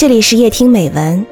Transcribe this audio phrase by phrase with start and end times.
[0.00, 1.26] 这里是夜听美文，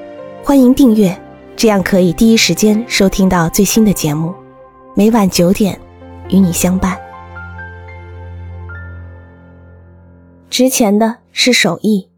[0.44, 1.18] 欢迎订阅，
[1.56, 4.34] 这样可以第一时间收听到最新的节目。
[4.94, 5.80] 每晚九点，
[6.28, 7.00] 与你相伴。
[10.50, 12.10] 值钱的是手艺，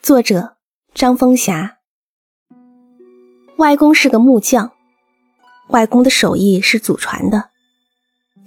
[0.00, 0.58] 作者
[0.94, 1.78] 张风霞。
[3.56, 4.70] 外公是个木匠，
[5.70, 7.46] 外公的手艺是祖传的，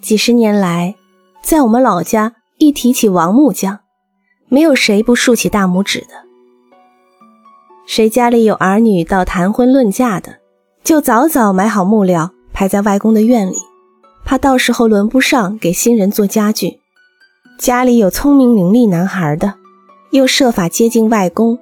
[0.02, 0.96] 几十年来，
[1.42, 3.82] 在我们老家一提起王木匠，
[4.48, 6.23] 没有谁不竖起大拇指的。
[7.96, 10.40] 谁家里有儿女到谈婚论嫁的，
[10.84, 13.58] 就早早买好木料排在外公的院里，
[14.26, 16.80] 怕到时候轮不上给新人做家具。
[17.60, 19.54] 家里有聪明伶俐男孩的，
[20.10, 21.60] 又设法接近外公，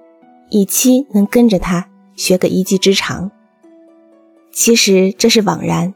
[0.52, 3.30] 以期能跟着他学个一技之长。
[4.54, 5.94] 其实这是枉然，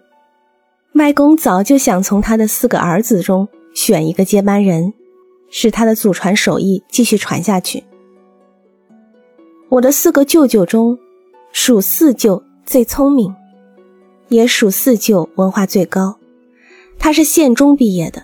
[0.95, 4.93] 外公早就想从他的四个儿子中选一个接班人，
[5.49, 7.85] 使他的祖传手艺继续传下去。
[9.75, 10.97] 我的四个舅舅中，
[11.51, 13.35] 属四舅最聪明，
[14.29, 16.17] 也属四舅文化最高。
[16.97, 18.23] 他是县中毕业的，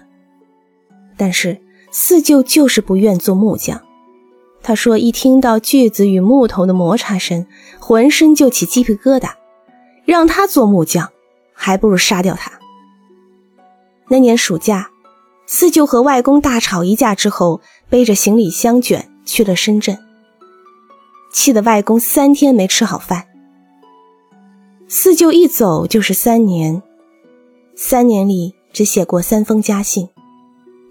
[1.18, 1.60] 但是
[1.92, 3.82] 四舅就是不愿做木匠。
[4.64, 7.46] 他说，一听到锯子与木头的摩擦声，
[7.80, 9.32] 浑身就起鸡皮疙瘩。
[10.06, 11.10] 让他做木匠，
[11.52, 12.50] 还不如杀掉他。
[14.08, 14.90] 那年暑假，
[15.48, 19.98] 四舅和外公大吵一架之后，背着行李箱卷去了深圳。
[21.32, 23.28] 气得外公三天没吃好饭。
[24.88, 26.84] 四舅一走就是三年，
[27.76, 30.10] 三年里只写过三封家信。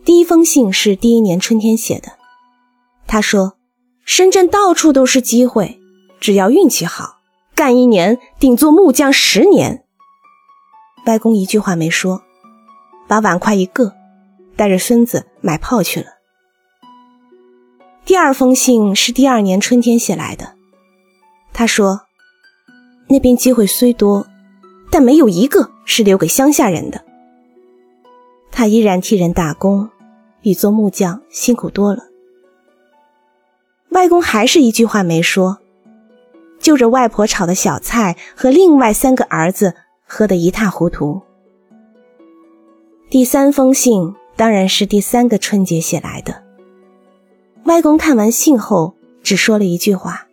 [0.04, 2.12] 第一封信是第一年春天写的，
[3.06, 3.58] 他说
[4.06, 5.78] ：“深圳到处都是机会，
[6.18, 7.18] 只要运气好，
[7.54, 9.84] 干一年顶做木匠十年。”
[11.06, 12.22] 外公一句话没说，
[13.06, 13.94] 把碗筷一个，
[14.56, 16.06] 带着孙子买炮去了。
[18.10, 20.54] 第二封信是第二年春天写来的。
[21.52, 22.00] 他说
[23.06, 24.26] ：“那边机会虽多，
[24.90, 27.04] 但没有一个是留给乡下人的。
[28.50, 29.88] 他依然替人打工，
[30.42, 32.02] 比做木匠辛苦多了。”
[33.90, 35.58] 外公还是一句话没说，
[36.58, 41.22] 就着外婆炒的小菜和另外三个儿子喝得一塌糊涂。
[43.08, 46.49] 第三封信当然是第三个春节写来的。
[47.70, 50.26] 外公看完信后，只说了一句话：“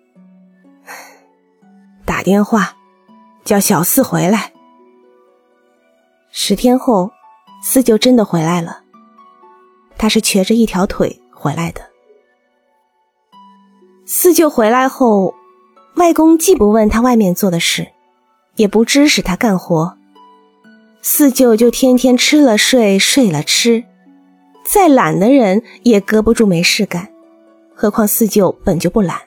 [2.03, 2.75] 打电话
[3.43, 4.53] 叫小四回来。”
[6.33, 7.11] 十天后，
[7.61, 8.81] 四舅真的回来了。
[9.99, 11.81] 他是瘸着一条腿回来的。
[14.07, 15.35] 四舅回来后，
[15.97, 17.89] 外公既不问他外面做的事，
[18.55, 19.95] 也不指使他干活，
[21.03, 23.83] 四舅就天天吃了睡，睡了吃，
[24.65, 27.11] 再懒的人也搁不住没事干。
[27.79, 29.21] 何况四舅本就不懒。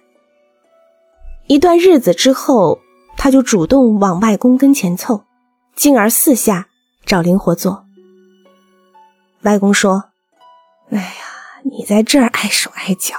[1.46, 2.80] 一段日子之后，
[3.16, 5.22] 他就主动往外公跟前凑，
[5.76, 6.66] 进而四下
[7.06, 7.84] 找零活做。
[9.42, 10.06] 外公说
[10.90, 13.14] ：“哎呀，你在这儿碍手碍脚，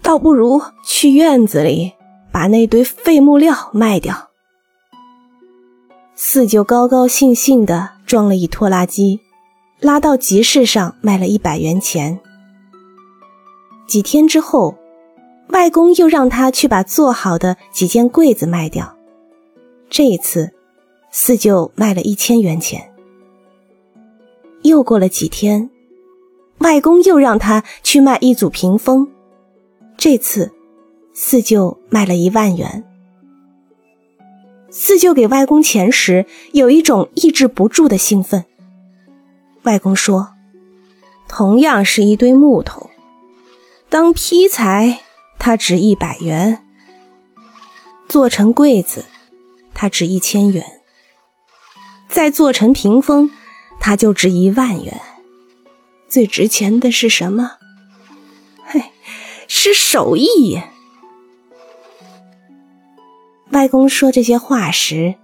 [0.00, 1.92] 倒不如去院子里
[2.32, 4.30] 把那堆废木料卖掉。”
[6.16, 9.20] 四舅高高兴兴地装了一拖拉机，
[9.80, 12.20] 拉到集市上卖了一百元钱。
[13.86, 14.74] 几天之后，
[15.48, 18.96] 外公又让他去把做好的几件柜子卖掉。
[19.90, 20.52] 这一次，
[21.10, 22.90] 四舅卖了一千元钱。
[24.62, 25.68] 又过了几天，
[26.58, 29.06] 外公又让他去卖一组屏风。
[29.96, 30.50] 这次，
[31.12, 32.82] 四舅卖了一万元。
[34.70, 38.44] 四舅给外公钱时，有一种抑制不住的兴奋。
[39.62, 40.30] 外公说
[41.28, 42.83] ：“同样是一堆木头。”
[43.94, 45.02] 当劈柴，
[45.38, 46.58] 它值一百元；
[48.08, 49.04] 做成柜子，
[49.72, 50.64] 它值一千元；
[52.08, 53.30] 再做成屏风，
[53.78, 55.00] 它就值一万元。
[56.08, 57.52] 最值钱的是什么？
[58.64, 58.82] 嘿，
[59.46, 60.60] 是手艺。
[63.52, 65.14] 外公说这些话时，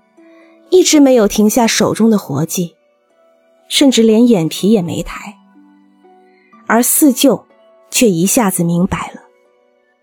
[0.71, 2.77] 一直没有停下手中的活计，
[3.69, 5.39] 甚至连眼皮也没抬，
[6.69, 7.49] 而四舅。
[7.91, 9.23] 却一下子明白了，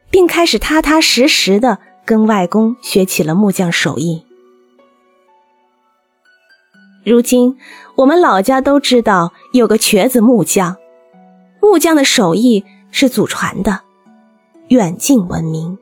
[0.10, 4.24] 并开始踏踏实实的跟外公学起了木匠手艺。
[7.04, 7.58] 如今
[7.96, 10.76] 我们老家都知道有个瘸子木匠，
[11.62, 13.82] 木匠的手艺是祖传的，
[14.68, 15.78] 远近闻名。